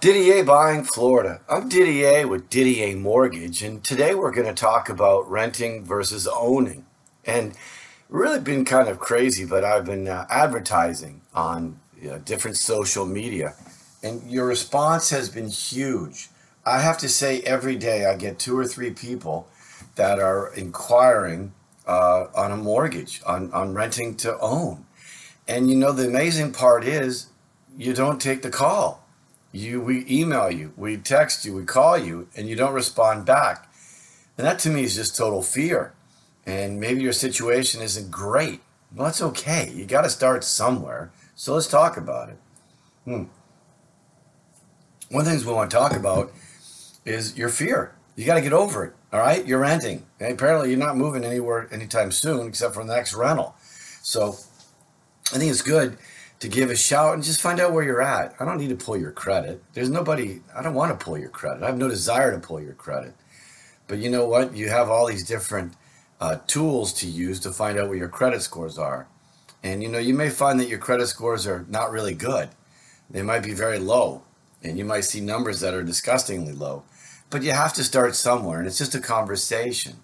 Didier 0.00 0.42
Buying 0.44 0.84
Florida. 0.84 1.42
I'm 1.46 1.68
Didier 1.68 2.26
with 2.26 2.48
Didier 2.48 2.96
Mortgage, 2.96 3.62
and 3.62 3.84
today 3.84 4.14
we're 4.14 4.30
going 4.30 4.46
to 4.46 4.54
talk 4.54 4.88
about 4.88 5.30
renting 5.30 5.84
versus 5.84 6.26
owning. 6.26 6.86
And 7.26 7.52
really 8.08 8.40
been 8.40 8.64
kind 8.64 8.88
of 8.88 8.98
crazy, 8.98 9.44
but 9.44 9.62
I've 9.62 9.84
been 9.84 10.08
uh, 10.08 10.26
advertising 10.30 11.20
on 11.34 11.80
you 12.00 12.08
know, 12.08 12.18
different 12.18 12.56
social 12.56 13.04
media, 13.04 13.54
and 14.02 14.22
your 14.30 14.46
response 14.46 15.10
has 15.10 15.28
been 15.28 15.48
huge. 15.48 16.30
I 16.64 16.80
have 16.80 16.96
to 16.96 17.08
say, 17.08 17.42
every 17.42 17.76
day 17.76 18.06
I 18.06 18.16
get 18.16 18.38
two 18.38 18.58
or 18.58 18.66
three 18.66 18.92
people 18.92 19.50
that 19.96 20.18
are 20.18 20.50
inquiring 20.54 21.52
uh, 21.86 22.28
on 22.34 22.50
a 22.52 22.56
mortgage, 22.56 23.20
on, 23.26 23.52
on 23.52 23.74
renting 23.74 24.16
to 24.16 24.38
own. 24.38 24.86
And 25.46 25.68
you 25.68 25.76
know, 25.76 25.92
the 25.92 26.06
amazing 26.06 26.52
part 26.52 26.84
is 26.84 27.26
you 27.76 27.92
don't 27.92 28.18
take 28.18 28.40
the 28.40 28.50
call 28.50 28.99
you 29.52 29.80
we 29.80 30.06
email 30.08 30.50
you, 30.50 30.72
we 30.76 30.96
text 30.96 31.44
you, 31.44 31.54
we 31.54 31.64
call 31.64 31.98
you, 31.98 32.28
and 32.36 32.48
you 32.48 32.56
don't 32.56 32.72
respond 32.72 33.26
back. 33.26 33.70
And 34.38 34.46
that 34.46 34.58
to 34.60 34.70
me 34.70 34.84
is 34.84 34.94
just 34.94 35.16
total 35.16 35.42
fear. 35.42 35.92
And 36.46 36.80
maybe 36.80 37.02
your 37.02 37.12
situation 37.12 37.82
isn't 37.82 38.10
great. 38.10 38.60
Well, 38.94 39.06
that's 39.06 39.22
okay. 39.22 39.70
You 39.70 39.84
got 39.84 40.02
to 40.02 40.10
start 40.10 40.44
somewhere. 40.44 41.12
So 41.34 41.54
let's 41.54 41.66
talk 41.66 41.96
about 41.96 42.30
it. 42.30 42.38
Hmm. 43.04 43.24
One 45.10 45.20
of 45.20 45.24
the 45.24 45.30
things 45.30 45.44
we 45.44 45.52
want 45.52 45.70
to 45.70 45.76
talk 45.76 45.94
about 45.94 46.32
is 47.04 47.36
your 47.36 47.48
fear. 47.48 47.94
You 48.16 48.24
got 48.24 48.34
to 48.34 48.40
get 48.40 48.52
over 48.52 48.84
it. 48.84 48.94
All 49.12 49.20
right. 49.20 49.46
You're 49.46 49.60
renting. 49.60 50.06
And 50.18 50.32
apparently, 50.32 50.70
you're 50.70 50.78
not 50.78 50.96
moving 50.96 51.24
anywhere 51.24 51.68
anytime 51.72 52.12
soon 52.12 52.46
except 52.46 52.74
for 52.74 52.84
the 52.84 52.94
next 52.94 53.14
rental. 53.14 53.54
So 54.02 54.36
I 55.32 55.38
think 55.38 55.50
it's 55.50 55.62
good 55.62 55.98
to 56.40 56.48
give 56.48 56.70
a 56.70 56.76
shout 56.76 57.14
and 57.14 57.22
just 57.22 57.40
find 57.40 57.60
out 57.60 57.72
where 57.72 57.84
you're 57.84 58.02
at. 58.02 58.34
I 58.40 58.44
don't 58.44 58.58
need 58.58 58.70
to 58.70 58.84
pull 58.84 58.96
your 58.96 59.12
credit. 59.12 59.62
There's 59.74 59.90
nobody, 59.90 60.40
I 60.56 60.62
don't 60.62 60.74
want 60.74 60.98
to 60.98 61.04
pull 61.04 61.18
your 61.18 61.28
credit. 61.28 61.62
I 61.62 61.66
have 61.66 61.78
no 61.78 61.88
desire 61.88 62.32
to 62.32 62.38
pull 62.38 62.60
your 62.60 62.74
credit. 62.74 63.14
But 63.86 63.98
you 63.98 64.10
know 64.10 64.26
what? 64.26 64.56
You 64.56 64.68
have 64.70 64.88
all 64.88 65.06
these 65.06 65.26
different 65.26 65.74
uh, 66.20 66.38
tools 66.46 66.92
to 66.94 67.06
use 67.06 67.40
to 67.40 67.52
find 67.52 67.78
out 67.78 67.88
what 67.88 67.98
your 67.98 68.08
credit 68.08 68.42
scores 68.42 68.78
are. 68.78 69.06
And 69.62 69.82
you 69.82 69.88
know, 69.88 69.98
you 69.98 70.14
may 70.14 70.30
find 70.30 70.58
that 70.60 70.68
your 70.68 70.78
credit 70.78 71.08
scores 71.08 71.46
are 71.46 71.66
not 71.68 71.90
really 71.90 72.14
good. 72.14 72.48
They 73.10 73.22
might 73.22 73.42
be 73.42 73.52
very 73.52 73.78
low, 73.78 74.22
and 74.62 74.78
you 74.78 74.84
might 74.84 75.04
see 75.04 75.20
numbers 75.20 75.60
that 75.60 75.74
are 75.74 75.82
disgustingly 75.82 76.52
low. 76.52 76.84
But 77.28 77.42
you 77.42 77.52
have 77.52 77.74
to 77.74 77.84
start 77.84 78.14
somewhere, 78.14 78.58
and 78.58 78.66
it's 78.66 78.78
just 78.78 78.94
a 78.94 79.00
conversation. 79.00 79.96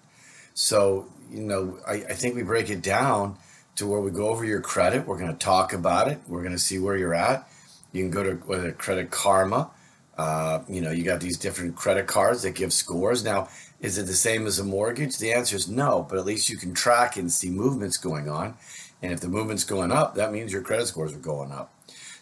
So, 0.53 1.07
you 1.31 1.41
know, 1.41 1.79
I, 1.87 1.93
I 1.93 2.13
think 2.13 2.35
we 2.35 2.43
break 2.43 2.69
it 2.69 2.81
down 2.81 3.37
to 3.77 3.87
where 3.87 3.99
we 3.99 4.11
go 4.11 4.29
over 4.29 4.43
your 4.43 4.61
credit. 4.61 5.07
We're 5.07 5.17
going 5.17 5.31
to 5.31 5.37
talk 5.37 5.71
about 5.73 6.07
it. 6.07 6.19
We're 6.27 6.41
going 6.41 6.53
to 6.53 6.59
see 6.59 6.79
where 6.79 6.97
you're 6.97 7.13
at. 7.13 7.49
You 7.93 8.03
can 8.03 8.11
go 8.11 8.23
to 8.23 8.33
whether 8.45 8.71
Credit 8.73 9.09
Karma. 9.09 9.71
Uh, 10.17 10.63
you 10.67 10.81
know, 10.81 10.89
you 10.89 11.03
got 11.03 11.21
these 11.21 11.37
different 11.37 11.75
credit 11.75 12.07
cards 12.07 12.41
that 12.41 12.55
give 12.55 12.73
scores. 12.73 13.23
Now, 13.23 13.49
is 13.79 13.99
it 13.99 14.07
the 14.07 14.13
same 14.13 14.47
as 14.47 14.57
a 14.57 14.63
mortgage? 14.63 15.17
The 15.19 15.31
answer 15.31 15.55
is 15.55 15.67
no, 15.67 16.05
but 16.09 16.17
at 16.17 16.25
least 16.25 16.49
you 16.49 16.57
can 16.57 16.73
track 16.73 17.17
and 17.17 17.31
see 17.31 17.51
movements 17.51 17.97
going 17.97 18.27
on. 18.27 18.55
And 19.03 19.11
if 19.11 19.19
the 19.19 19.27
movement's 19.27 19.63
going 19.63 19.91
up, 19.91 20.15
that 20.15 20.33
means 20.33 20.51
your 20.51 20.63
credit 20.63 20.87
scores 20.87 21.13
are 21.13 21.19
going 21.19 21.51
up. 21.51 21.71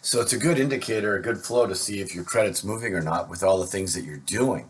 So 0.02 0.20
it's 0.20 0.34
a 0.34 0.38
good 0.38 0.58
indicator, 0.58 1.16
a 1.16 1.22
good 1.22 1.38
flow 1.38 1.66
to 1.66 1.74
see 1.74 2.00
if 2.00 2.14
your 2.14 2.22
credit's 2.22 2.62
moving 2.62 2.94
or 2.94 3.00
not 3.00 3.30
with 3.30 3.42
all 3.42 3.58
the 3.58 3.66
things 3.66 3.94
that 3.94 4.04
you're 4.04 4.18
doing. 4.18 4.68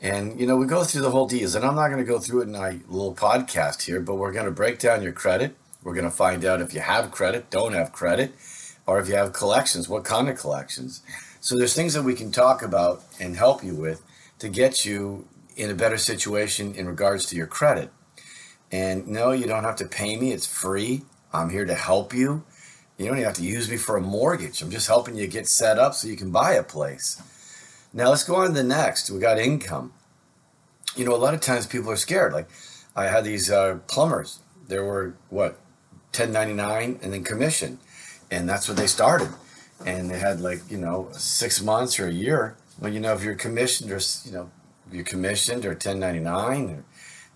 And 0.00 0.38
you 0.38 0.46
know, 0.46 0.56
we 0.56 0.66
go 0.66 0.84
through 0.84 1.02
the 1.02 1.10
whole 1.10 1.26
deals, 1.26 1.56
and 1.56 1.64
I'm 1.64 1.74
not 1.74 1.88
going 1.88 1.98
to 1.98 2.04
go 2.04 2.20
through 2.20 2.42
it 2.42 2.48
in 2.48 2.54
a 2.54 2.80
little 2.88 3.14
podcast 3.14 3.82
here, 3.82 4.00
but 4.00 4.14
we're 4.14 4.32
going 4.32 4.46
to 4.46 4.52
break 4.52 4.78
down 4.78 5.02
your 5.02 5.12
credit. 5.12 5.56
We're 5.84 5.94
going 5.94 6.04
to 6.04 6.10
find 6.10 6.44
out 6.44 6.60
if 6.60 6.74
you 6.74 6.80
have 6.80 7.10
credit, 7.10 7.50
don't 7.50 7.72
have 7.72 7.92
credit, 7.92 8.32
or 8.86 9.00
if 9.00 9.08
you 9.08 9.14
have 9.14 9.32
collections, 9.32 9.88
what 9.88 10.04
kind 10.04 10.28
of 10.28 10.38
collections. 10.38 11.02
So 11.40 11.56
there's 11.56 11.74
things 11.74 11.94
that 11.94 12.02
we 12.02 12.14
can 12.14 12.30
talk 12.30 12.62
about 12.62 13.02
and 13.18 13.36
help 13.36 13.64
you 13.64 13.74
with 13.74 14.02
to 14.38 14.48
get 14.48 14.84
you 14.84 15.26
in 15.56 15.70
a 15.70 15.74
better 15.74 15.98
situation 15.98 16.74
in 16.74 16.86
regards 16.86 17.26
to 17.26 17.36
your 17.36 17.46
credit. 17.46 17.90
And 18.70 19.06
no, 19.06 19.32
you 19.32 19.46
don't 19.46 19.64
have 19.64 19.76
to 19.76 19.84
pay 19.86 20.16
me. 20.16 20.32
It's 20.32 20.46
free. 20.46 21.02
I'm 21.32 21.50
here 21.50 21.64
to 21.64 21.74
help 21.74 22.14
you. 22.14 22.44
You 22.96 23.06
don't 23.06 23.16
even 23.16 23.26
have 23.26 23.36
to 23.36 23.42
use 23.42 23.68
me 23.68 23.76
for 23.76 23.96
a 23.96 24.00
mortgage. 24.00 24.62
I'm 24.62 24.70
just 24.70 24.86
helping 24.86 25.16
you 25.16 25.26
get 25.26 25.48
set 25.48 25.78
up 25.78 25.94
so 25.94 26.08
you 26.08 26.16
can 26.16 26.30
buy 26.30 26.52
a 26.52 26.62
place. 26.62 27.20
Now 27.92 28.10
let's 28.10 28.24
go 28.24 28.36
on 28.36 28.48
to 28.48 28.52
the 28.52 28.62
next. 28.62 29.10
We 29.10 29.18
got 29.18 29.38
income. 29.38 29.92
You 30.96 31.04
know, 31.04 31.14
a 31.14 31.18
lot 31.18 31.34
of 31.34 31.40
times 31.40 31.66
people 31.66 31.90
are 31.90 31.96
scared. 31.96 32.32
Like 32.32 32.48
I 32.94 33.06
had 33.06 33.24
these 33.24 33.50
uh, 33.50 33.80
plumbers. 33.88 34.38
There 34.68 34.84
were 34.84 35.16
what 35.28 35.58
1099 36.12 37.00
and 37.02 37.12
then 37.12 37.24
commission. 37.24 37.78
And 38.30 38.48
that's 38.48 38.68
what 38.68 38.76
they 38.76 38.86
started. 38.86 39.30
And 39.84 40.10
they 40.10 40.18
had 40.18 40.40
like, 40.40 40.70
you 40.70 40.78
know, 40.78 41.08
six 41.12 41.62
months 41.62 41.98
or 41.98 42.06
a 42.06 42.12
year. 42.12 42.56
Well, 42.78 42.92
you 42.92 43.00
know, 43.00 43.12
if 43.14 43.22
you're 43.22 43.34
commissioned 43.34 43.90
or, 43.90 44.00
you 44.24 44.32
know, 44.32 44.50
you're 44.90 45.04
commissioned 45.04 45.64
or 45.64 45.70
1099, 45.70 46.70
or, 46.70 46.84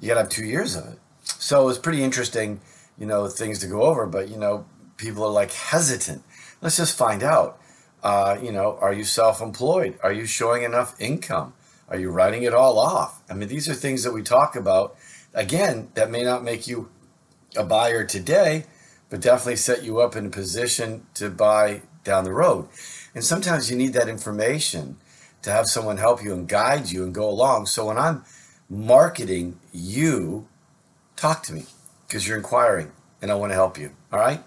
you 0.01 0.09
got 0.09 0.15
to 0.15 0.21
have 0.21 0.29
two 0.29 0.45
years 0.45 0.77
of 0.77 0.87
it. 0.87 0.99
So 1.25 1.63
it 1.63 1.67
was 1.67 1.79
pretty 1.79 2.03
interesting, 2.03 2.61
you 2.99 3.07
know, 3.07 3.27
things 3.29 3.59
to 3.61 3.67
go 3.67 3.83
over. 3.83 4.07
But, 4.07 4.29
you 4.29 4.37
know, 4.37 4.67
people 4.97 5.25
are 5.25 5.31
like 5.31 5.53
hesitant. 5.53 6.23
Let's 6.61 6.77
just 6.77 6.97
find 6.97 7.23
out. 7.23 7.61
Uh, 8.03 8.39
you 8.41 8.53
know, 8.53 8.79
are 8.81 8.93
you 8.93 9.05
self 9.05 9.41
employed? 9.41 9.99
Are 10.03 10.13
you 10.13 10.27
showing 10.27 10.63
enough 10.63 10.95
income? 11.01 11.55
Are 11.89 11.99
you 11.99 12.11
writing 12.11 12.43
it 12.43 12.55
all 12.55 12.79
off? 12.79 13.23
I 13.29 13.35
mean, 13.35 13.49
these 13.49 13.69
are 13.69 13.75
things 13.75 14.03
that 14.05 14.13
we 14.13 14.23
talk 14.23 14.55
about. 14.55 14.97
Again, 15.35 15.89
that 15.95 16.11
may 16.11 16.23
not 16.23 16.45
make 16.45 16.67
you 16.67 16.89
a 17.56 17.65
buyer 17.65 18.05
today, 18.05 18.65
but 19.11 19.21
definitely 19.21 19.56
set 19.56 19.84
you 19.84 20.00
up 20.00 20.17
in 20.17 20.27
a 20.27 20.31
position 20.31 21.06
to 21.15 21.31
buy 21.31 21.83
down 22.05 22.25
the 22.25 22.33
road. 22.33 22.69
And 23.15 23.25
sometimes 23.25 23.71
you 23.71 23.77
need 23.77 23.93
that 23.94 24.09
information 24.09 24.97
to 25.43 25.50
have 25.50 25.66
someone 25.66 25.97
help 25.97 26.22
you 26.22 26.34
and 26.34 26.49
guide 26.49 26.91
you 26.91 27.05
and 27.05 27.15
go 27.15 27.28
along. 27.28 27.66
So 27.66 27.87
when 27.87 27.99
I'm 27.99 28.25
marketing 28.69 29.59
you, 29.72 30.49
talk 31.15 31.43
to 31.45 31.53
me 31.53 31.66
because 32.06 32.27
you're 32.27 32.37
inquiring 32.37 32.93
and 33.22 33.31
I 33.31 33.34
want 33.34 33.50
to 33.50 33.55
help 33.55 33.78
you. 33.78 33.91
All 34.12 34.19
right? 34.19 34.41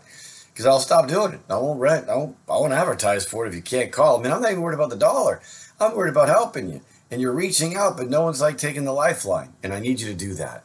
Because 0.51 0.65
I'll 0.65 0.79
stop 0.79 1.07
doing 1.07 1.33
it. 1.33 1.39
I 1.49 1.57
won't 1.57 1.79
rent. 1.79 2.09
I 2.09 2.15
won't, 2.15 2.35
I 2.49 2.53
won't 2.53 2.73
advertise 2.73 3.25
for 3.25 3.45
it 3.45 3.49
if 3.49 3.55
you 3.55 3.61
can't 3.61 3.91
call. 3.91 4.19
I 4.19 4.23
mean, 4.23 4.31
I'm 4.31 4.41
not 4.41 4.51
even 4.51 4.61
worried 4.61 4.75
about 4.75 4.89
the 4.89 4.97
dollar. 4.97 5.41
I'm 5.79 5.95
worried 5.95 6.11
about 6.11 6.27
helping 6.27 6.69
you. 6.69 6.81
And 7.09 7.21
you're 7.21 7.33
reaching 7.33 7.75
out, 7.75 7.97
but 7.97 8.09
no 8.09 8.21
one's 8.21 8.41
like 8.41 8.57
taking 8.57 8.83
the 8.83 8.93
lifeline. 8.93 9.53
And 9.63 9.73
I 9.73 9.79
need 9.79 10.01
you 10.01 10.07
to 10.09 10.13
do 10.13 10.33
that. 10.35 10.63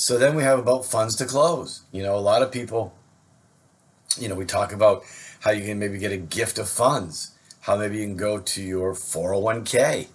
So 0.00 0.16
then 0.16 0.34
we 0.34 0.42
have 0.44 0.58
about 0.58 0.86
funds 0.86 1.14
to 1.16 1.26
close. 1.26 1.82
You 1.92 2.02
know, 2.02 2.16
a 2.16 2.24
lot 2.24 2.40
of 2.40 2.50
people, 2.50 2.94
you 4.18 4.30
know, 4.30 4.34
we 4.34 4.46
talk 4.46 4.72
about 4.72 5.02
how 5.40 5.50
you 5.50 5.62
can 5.62 5.78
maybe 5.78 5.98
get 5.98 6.10
a 6.10 6.16
gift 6.16 6.58
of 6.58 6.70
funds, 6.70 7.32
how 7.60 7.76
maybe 7.76 7.98
you 7.98 8.06
can 8.06 8.16
go 8.16 8.40
to 8.40 8.62
your 8.62 8.94
401k, 8.94 10.06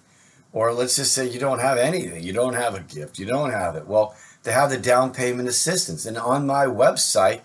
or 0.52 0.72
let's 0.72 0.96
just 0.96 1.12
say 1.12 1.28
you 1.28 1.38
don't 1.38 1.60
have 1.60 1.78
anything, 1.78 2.24
you 2.24 2.32
don't 2.32 2.54
have 2.54 2.74
a 2.74 2.80
gift, 2.80 3.20
you 3.20 3.26
don't 3.26 3.52
have 3.52 3.76
it. 3.76 3.86
Well, 3.86 4.16
they 4.42 4.50
have 4.50 4.70
the 4.70 4.76
down 4.76 5.12
payment 5.12 5.48
assistance. 5.48 6.04
And 6.04 6.18
on 6.18 6.48
my 6.48 6.66
website, 6.66 7.42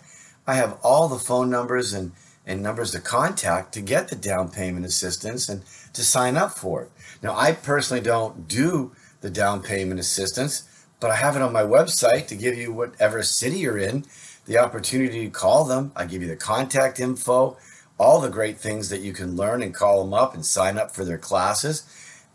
I 0.48 0.56
have 0.56 0.80
all 0.82 1.08
the 1.08 1.20
phone 1.20 1.52
numbers 1.52 1.94
and, 1.94 2.12
and 2.44 2.64
numbers 2.64 2.90
to 2.94 3.00
contact 3.02 3.72
to 3.76 3.82
get 3.82 4.08
the 4.08 4.16
down 4.16 4.50
payment 4.50 4.88
assistance 4.88 5.48
and 5.48 5.62
to 5.94 6.04
sign 6.04 6.38
up 6.38 6.58
for 6.58 6.82
it. 6.82 6.92
Now, 7.22 7.38
I 7.38 7.52
personally 7.52 8.02
don't 8.02 8.48
do 8.48 8.94
the 9.22 9.30
down 9.30 9.62
payment 9.62 10.00
assistance 10.00 10.64
but 11.02 11.12
I 11.12 11.16
have 11.16 11.36
it 11.36 11.42
on 11.42 11.52
my 11.52 11.64
website 11.64 12.28
to 12.28 12.36
give 12.36 12.56
you 12.56 12.72
whatever 12.72 13.24
city 13.24 13.60
you're 13.60 13.78
in 13.78 14.06
the 14.46 14.58
opportunity 14.58 15.26
to 15.26 15.32
call 15.32 15.66
them. 15.66 15.92
I 15.96 16.06
give 16.06 16.22
you 16.22 16.28
the 16.28 16.36
contact 16.36 17.00
info, 17.00 17.58
all 17.98 18.22
the 18.22 18.30
great 18.30 18.58
things 18.58 18.90
that 18.90 19.02
you 19.02 19.12
can 19.12 19.36
learn 19.36 19.62
and 19.62 19.74
call 19.74 20.04
them 20.04 20.14
up 20.14 20.34
and 20.34 20.46
sign 20.46 20.78
up 20.78 20.92
for 20.92 21.04
their 21.04 21.18
classes 21.18 21.84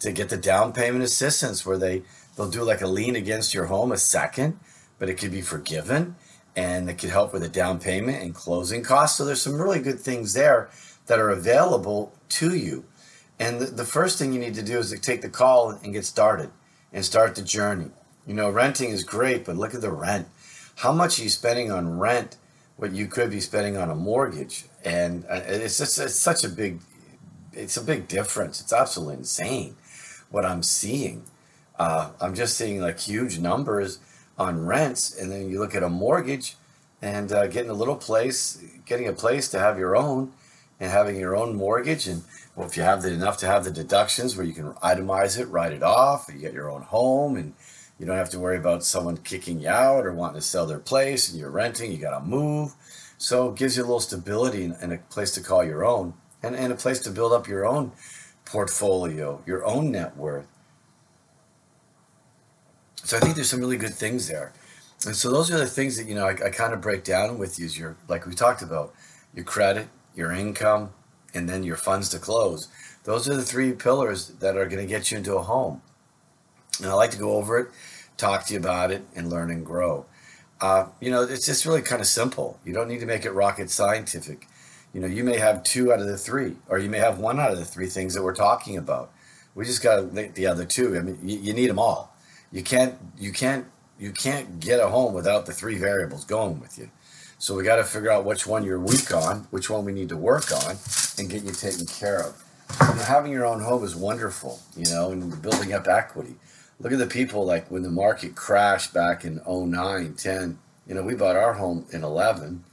to 0.00 0.12
get 0.12 0.28
the 0.28 0.36
down 0.36 0.72
payment 0.72 1.04
assistance 1.04 1.64
where 1.64 1.78
they 1.78 2.02
they'll 2.36 2.50
do 2.50 2.62
like 2.62 2.82
a 2.82 2.86
lien 2.86 3.16
against 3.16 3.54
your 3.54 3.66
home 3.66 3.92
a 3.92 3.96
second, 3.96 4.58
but 4.98 5.08
it 5.08 5.14
could 5.14 5.30
be 5.30 5.40
forgiven 5.40 6.16
and 6.54 6.90
it 6.90 6.98
could 6.98 7.10
help 7.10 7.32
with 7.32 7.42
the 7.42 7.48
down 7.48 7.78
payment 7.78 8.22
and 8.22 8.34
closing 8.34 8.82
costs. 8.82 9.16
So 9.16 9.24
there's 9.24 9.42
some 9.42 9.60
really 9.60 9.80
good 9.80 10.00
things 10.00 10.32
there 10.32 10.68
that 11.06 11.18
are 11.18 11.30
available 11.30 12.12
to 12.30 12.54
you. 12.54 12.84
And 13.38 13.60
the, 13.60 13.66
the 13.66 13.84
first 13.84 14.18
thing 14.18 14.32
you 14.32 14.40
need 14.40 14.54
to 14.54 14.62
do 14.62 14.78
is 14.78 14.90
to 14.90 14.98
take 14.98 15.22
the 15.22 15.28
call 15.28 15.70
and 15.70 15.92
get 15.92 16.04
started 16.04 16.50
and 16.92 17.04
start 17.04 17.34
the 17.34 17.42
journey. 17.42 17.90
You 18.26 18.34
know, 18.34 18.50
renting 18.50 18.90
is 18.90 19.04
great, 19.04 19.44
but 19.44 19.56
look 19.56 19.72
at 19.72 19.80
the 19.80 19.92
rent. 19.92 20.26
How 20.76 20.92
much 20.92 21.20
are 21.20 21.22
you 21.22 21.28
spending 21.28 21.70
on 21.70 21.98
rent? 21.98 22.36
What 22.76 22.92
you 22.92 23.06
could 23.06 23.30
be 23.30 23.40
spending 23.40 23.76
on 23.76 23.88
a 23.88 23.94
mortgage, 23.94 24.64
and 24.84 25.24
uh, 25.30 25.40
it's 25.46 25.78
just 25.78 25.98
it's 25.98 26.16
such 26.16 26.44
a 26.44 26.48
big, 26.48 26.80
it's 27.54 27.78
a 27.78 27.82
big 27.82 28.06
difference. 28.06 28.60
It's 28.60 28.72
absolutely 28.72 29.16
insane 29.16 29.76
what 30.28 30.44
I'm 30.44 30.62
seeing. 30.62 31.22
Uh, 31.78 32.10
I'm 32.20 32.34
just 32.34 32.58
seeing 32.58 32.82
like 32.82 32.98
huge 32.98 33.38
numbers 33.38 34.00
on 34.38 34.66
rents, 34.66 35.16
and 35.16 35.32
then 35.32 35.48
you 35.48 35.58
look 35.58 35.74
at 35.74 35.82
a 35.82 35.88
mortgage 35.88 36.56
and 37.00 37.32
uh, 37.32 37.46
getting 37.46 37.70
a 37.70 37.74
little 37.74 37.96
place, 37.96 38.62
getting 38.84 39.08
a 39.08 39.12
place 39.14 39.48
to 39.50 39.58
have 39.58 39.78
your 39.78 39.96
own, 39.96 40.32
and 40.78 40.90
having 40.90 41.16
your 41.16 41.34
own 41.34 41.54
mortgage. 41.54 42.06
And 42.06 42.24
well, 42.54 42.66
if 42.66 42.76
you 42.76 42.82
have 42.82 43.02
the, 43.02 43.12
enough 43.12 43.38
to 43.38 43.46
have 43.46 43.64
the 43.64 43.70
deductions 43.70 44.36
where 44.36 44.44
you 44.44 44.52
can 44.52 44.72
itemize 44.74 45.38
it, 45.38 45.46
write 45.46 45.72
it 45.72 45.82
off, 45.82 46.28
you 46.30 46.38
get 46.40 46.52
your 46.52 46.70
own 46.70 46.82
home, 46.82 47.36
and 47.36 47.54
you 47.98 48.06
don't 48.06 48.16
have 48.16 48.30
to 48.30 48.38
worry 48.38 48.58
about 48.58 48.84
someone 48.84 49.16
kicking 49.16 49.60
you 49.60 49.68
out 49.68 50.04
or 50.04 50.12
wanting 50.12 50.36
to 50.36 50.46
sell 50.46 50.66
their 50.66 50.78
place, 50.78 51.30
and 51.30 51.38
you're 51.38 51.50
renting, 51.50 51.92
you 51.92 51.98
got 51.98 52.18
to 52.18 52.24
move. 52.24 52.74
So 53.18 53.48
it 53.48 53.56
gives 53.56 53.76
you 53.76 53.82
a 53.82 53.86
little 53.86 54.00
stability 54.00 54.64
and, 54.64 54.92
a 54.92 54.98
place 54.98 55.30
to 55.32 55.40
call 55.40 55.64
your 55.64 55.84
own, 55.84 56.14
and, 56.42 56.54
and 56.54 56.72
a 56.72 56.76
place 56.76 57.00
to 57.00 57.10
build 57.10 57.32
up 57.32 57.48
your 57.48 57.66
own 57.66 57.92
portfolio, 58.44 59.42
your 59.46 59.64
own 59.64 59.90
net 59.90 60.16
worth. 60.16 60.46
So 63.02 63.16
I 63.16 63.20
think 63.20 63.36
there's 63.36 63.48
some 63.48 63.60
really 63.60 63.76
good 63.76 63.94
things 63.94 64.28
there. 64.28 64.52
And 65.06 65.14
so 65.14 65.30
those 65.30 65.50
are 65.50 65.58
the 65.58 65.66
things 65.66 65.96
that, 65.96 66.06
you 66.06 66.14
know, 66.14 66.26
I, 66.26 66.46
I 66.46 66.50
kind 66.50 66.74
of 66.74 66.80
break 66.80 67.04
down 67.04 67.38
with 67.38 67.58
you 67.58 67.66
is 67.66 67.78
your, 67.78 67.96
like 68.08 68.26
we 68.26 68.34
talked 68.34 68.62
about, 68.62 68.94
your 69.34 69.44
credit, 69.44 69.88
your 70.14 70.32
income, 70.32 70.90
and 71.32 71.48
then 71.48 71.62
your 71.62 71.76
funds 71.76 72.08
to 72.10 72.18
close. 72.18 72.68
Those 73.04 73.28
are 73.28 73.36
the 73.36 73.44
three 73.44 73.72
pillars 73.72 74.28
that 74.40 74.56
are 74.56 74.66
going 74.66 74.84
to 74.84 74.86
get 74.86 75.10
you 75.10 75.18
into 75.18 75.36
a 75.36 75.42
home. 75.42 75.82
And 76.80 76.90
I 76.90 76.94
like 76.94 77.10
to 77.12 77.18
go 77.18 77.32
over 77.32 77.58
it, 77.58 77.68
talk 78.16 78.46
to 78.46 78.54
you 78.54 78.60
about 78.60 78.90
it, 78.90 79.04
and 79.14 79.30
learn 79.30 79.50
and 79.50 79.64
grow. 79.64 80.06
Uh, 80.60 80.86
you 81.00 81.10
know, 81.10 81.22
it's 81.22 81.46
just 81.46 81.66
really 81.66 81.82
kind 81.82 82.00
of 82.00 82.06
simple. 82.06 82.58
You 82.64 82.72
don't 82.72 82.88
need 82.88 83.00
to 83.00 83.06
make 83.06 83.24
it 83.24 83.32
rocket 83.32 83.70
scientific. 83.70 84.48
You 84.94 85.00
know, 85.00 85.06
you 85.06 85.24
may 85.24 85.38
have 85.38 85.62
two 85.62 85.92
out 85.92 86.00
of 86.00 86.06
the 86.06 86.16
three, 86.16 86.56
or 86.68 86.78
you 86.78 86.88
may 86.88 86.98
have 86.98 87.18
one 87.18 87.38
out 87.38 87.52
of 87.52 87.58
the 87.58 87.64
three 87.64 87.88
things 87.88 88.14
that 88.14 88.22
we're 88.22 88.34
talking 88.34 88.76
about. 88.76 89.12
We 89.54 89.64
just 89.64 89.82
got 89.82 89.96
to 89.96 90.02
link 90.02 90.34
the 90.34 90.46
other 90.46 90.64
two. 90.64 90.96
I 90.96 91.00
mean, 91.00 91.18
you, 91.22 91.38
you 91.38 91.52
need 91.52 91.68
them 91.68 91.78
all 91.78 92.16
you 92.52 92.62
can't 92.62 92.94
you 93.18 93.32
can't 93.32 93.66
you 93.98 94.12
can't 94.12 94.60
get 94.60 94.80
a 94.80 94.88
home 94.88 95.14
without 95.14 95.46
the 95.46 95.52
three 95.52 95.76
variables 95.76 96.24
going 96.24 96.60
with 96.60 96.78
you. 96.78 96.90
So 97.38 97.54
we 97.54 97.64
got 97.64 97.76
to 97.76 97.84
figure 97.84 98.10
out 98.10 98.24
which 98.24 98.46
one 98.46 98.64
you're 98.64 98.80
weak 98.80 99.12
on, 99.12 99.46
which 99.50 99.68
one 99.68 99.84
we 99.84 99.92
need 99.92 100.08
to 100.08 100.16
work 100.16 100.50
on, 100.52 100.76
and 101.18 101.28
get 101.28 101.42
you 101.42 101.52
taken 101.52 101.86
care 101.86 102.20
of. 102.20 102.42
You 102.80 102.94
know, 102.94 103.02
having 103.02 103.32
your 103.32 103.44
own 103.44 103.60
home 103.60 103.84
is 103.84 103.94
wonderful, 103.94 104.60
you 104.76 104.86
know, 104.86 105.12
and 105.12 105.40
building 105.42 105.72
up 105.72 105.86
equity. 105.86 106.36
Look 106.78 106.92
at 106.92 106.98
the 106.98 107.06
people 107.06 107.44
like 107.44 107.70
when 107.70 107.82
the 107.82 107.90
market 107.90 108.34
crashed 108.34 108.92
back 108.92 109.24
in 109.24 109.40
09, 109.46 110.14
10. 110.14 110.58
You 110.86 110.94
know, 110.94 111.02
we 111.02 111.14
bought 111.14 111.36
our 111.36 111.54
home 111.54 111.86
in 111.90 112.04
11, 112.04 112.64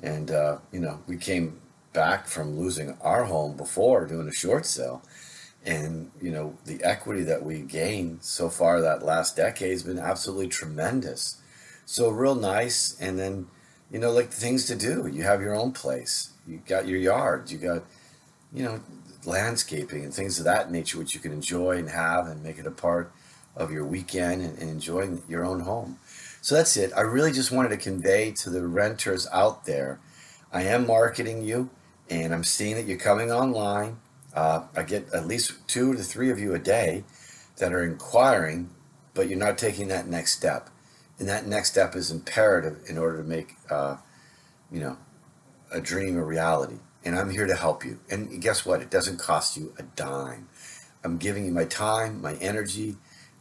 and, 0.00 0.30
uh, 0.30 0.58
you 0.72 0.80
know, 0.80 1.00
we 1.06 1.16
came 1.16 1.60
back 1.92 2.26
from 2.26 2.58
losing 2.58 2.96
our 3.00 3.24
home 3.24 3.56
before 3.56 4.06
doing 4.06 4.28
a 4.28 4.32
short 4.32 4.66
sale. 4.66 5.02
And 5.64 6.10
you 6.22 6.30
know 6.30 6.56
the 6.64 6.82
equity 6.84 7.24
that 7.24 7.42
we 7.44 7.60
gained 7.60 8.22
so 8.22 8.48
far 8.48 8.80
that 8.80 9.02
last 9.02 9.36
decade 9.36 9.72
has 9.72 9.82
been 9.82 9.98
absolutely 9.98 10.48
tremendous. 10.48 11.40
So 11.84 12.10
real 12.10 12.36
nice 12.36 12.96
and 13.00 13.18
then 13.18 13.48
you 13.90 13.98
know 13.98 14.12
like 14.12 14.30
things 14.30 14.66
to 14.66 14.76
do. 14.76 15.08
You 15.08 15.24
have 15.24 15.42
your 15.42 15.54
own 15.54 15.72
place. 15.72 16.30
You 16.46 16.62
got 16.66 16.86
your 16.86 16.98
yard. 16.98 17.50
You 17.50 17.58
got 17.58 17.82
you 18.52 18.62
know 18.62 18.80
landscaping 19.24 20.04
and 20.04 20.14
things 20.14 20.38
of 20.38 20.44
that 20.44 20.70
nature 20.70 20.98
which 20.98 21.14
you 21.14 21.20
can 21.20 21.32
enjoy 21.32 21.76
and 21.76 21.90
have 21.90 22.28
and 22.28 22.42
make 22.42 22.58
it 22.58 22.66
a 22.66 22.70
part 22.70 23.12
of 23.58 23.70
your 23.70 23.84
weekend 23.84 24.40
and, 24.40 24.58
and 24.58 24.70
enjoying 24.70 25.22
your 25.28 25.44
own 25.44 25.60
home 25.60 25.98
so 26.40 26.54
that's 26.54 26.76
it 26.76 26.90
i 26.96 27.00
really 27.00 27.32
just 27.32 27.52
wanted 27.52 27.68
to 27.68 27.76
convey 27.76 28.30
to 28.30 28.48
the 28.48 28.66
renters 28.66 29.26
out 29.32 29.66
there 29.66 30.00
i 30.52 30.62
am 30.62 30.86
marketing 30.86 31.42
you 31.42 31.68
and 32.08 32.32
i'm 32.32 32.44
seeing 32.44 32.74
that 32.76 32.86
you're 32.86 32.96
coming 32.96 33.30
online 33.30 33.98
uh, 34.38 34.62
I 34.76 34.82
get 34.82 35.12
at 35.12 35.26
least 35.26 35.52
two 35.66 35.94
to 35.94 36.02
three 36.02 36.30
of 36.30 36.38
you 36.38 36.54
a 36.54 36.58
day 36.58 37.02
that 37.56 37.72
are 37.72 37.84
inquiring, 37.84 38.70
but 39.12 39.28
you're 39.28 39.38
not 39.38 39.58
taking 39.58 39.88
that 39.88 40.06
next 40.06 40.36
step. 40.36 40.70
And 41.18 41.28
that 41.28 41.46
next 41.46 41.72
step 41.72 41.96
is 41.96 42.12
imperative 42.12 42.78
in 42.88 42.98
order 42.98 43.18
to 43.18 43.24
make, 43.24 43.56
uh, 43.68 43.96
you 44.70 44.78
know, 44.78 44.96
a 45.72 45.80
dream 45.80 46.16
a 46.16 46.22
reality. 46.22 46.78
And 47.04 47.18
I'm 47.18 47.30
here 47.30 47.46
to 47.46 47.56
help 47.56 47.84
you. 47.84 47.98
And 48.10 48.40
guess 48.40 48.64
what? 48.64 48.80
It 48.80 48.90
doesn't 48.90 49.18
cost 49.18 49.56
you 49.56 49.74
a 49.76 49.82
dime. 49.82 50.48
I'm 51.02 51.16
giving 51.16 51.44
you 51.44 51.52
my 51.52 51.64
time, 51.64 52.22
my 52.22 52.34
energy 52.34 52.96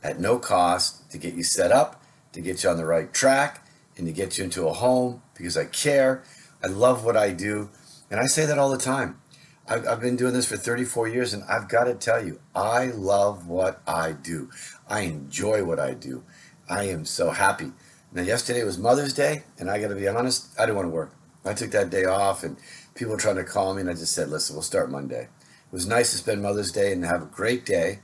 at 0.07 0.19
no 0.19 0.39
cost 0.39 1.11
to 1.11 1.17
get 1.17 1.33
you 1.33 1.43
set 1.43 1.71
up, 1.71 2.01
to 2.31 2.39
get 2.39 2.63
you 2.63 2.69
on 2.69 2.77
the 2.77 2.85
right 2.85 3.13
track, 3.13 3.67
and 3.97 4.07
to 4.07 4.13
get 4.13 4.37
you 4.37 4.45
into 4.45 4.67
a 4.67 4.73
home 4.73 5.21
because 5.35 5.57
I 5.57 5.65
care. 5.65 6.23
I 6.63 6.67
love 6.67 7.03
what 7.03 7.17
I 7.17 7.31
do. 7.31 7.69
And 8.09 8.19
I 8.19 8.25
say 8.25 8.45
that 8.45 8.57
all 8.57 8.69
the 8.69 8.77
time. 8.77 9.19
I've, 9.67 9.85
I've 9.85 9.99
been 9.99 10.15
doing 10.15 10.33
this 10.33 10.47
for 10.47 10.55
34 10.55 11.09
years, 11.09 11.33
and 11.33 11.43
I've 11.43 11.67
got 11.67 11.85
to 11.85 11.93
tell 11.93 12.25
you, 12.25 12.39
I 12.55 12.85
love 12.85 13.47
what 13.47 13.81
I 13.85 14.13
do. 14.13 14.49
I 14.87 15.01
enjoy 15.01 15.65
what 15.65 15.79
I 15.79 15.93
do. 15.93 16.23
I 16.69 16.83
am 16.83 17.03
so 17.03 17.31
happy. 17.31 17.73
Now, 18.13 18.21
yesterday 18.21 18.63
was 18.63 18.77
Mother's 18.77 19.13
Day, 19.13 19.43
and 19.59 19.69
I 19.69 19.81
got 19.81 19.89
to 19.89 19.95
be 19.95 20.07
honest, 20.07 20.57
I 20.57 20.65
didn't 20.65 20.77
want 20.77 20.85
to 20.85 20.91
work. 20.91 21.11
I 21.43 21.53
took 21.53 21.71
that 21.71 21.89
day 21.89 22.05
off, 22.05 22.43
and 22.43 22.55
people 22.95 23.11
were 23.11 23.19
trying 23.19 23.35
to 23.35 23.43
call 23.43 23.73
me, 23.73 23.81
and 23.81 23.89
I 23.89 23.93
just 23.93 24.13
said, 24.13 24.29
listen, 24.29 24.55
we'll 24.55 24.63
start 24.63 24.89
Monday. 24.89 25.23
It 25.23 25.73
was 25.73 25.85
nice 25.85 26.11
to 26.11 26.17
spend 26.17 26.41
Mother's 26.41 26.71
Day 26.71 26.93
and 26.93 27.03
have 27.03 27.21
a 27.21 27.25
great 27.25 27.65
day 27.65 27.99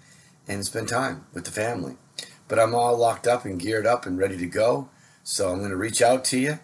and 0.47 0.65
spend 0.65 0.89
time 0.89 1.25
with 1.33 1.45
the 1.45 1.51
family. 1.51 1.95
But 2.47 2.59
I'm 2.59 2.75
all 2.75 2.97
locked 2.97 3.27
up 3.27 3.45
and 3.45 3.59
geared 3.59 3.87
up 3.87 4.05
and 4.05 4.17
ready 4.17 4.37
to 4.37 4.45
go. 4.45 4.89
So 5.23 5.49
I'm 5.49 5.59
going 5.59 5.69
to 5.69 5.77
reach 5.77 6.01
out 6.01 6.25
to 6.25 6.37
you 6.37 6.59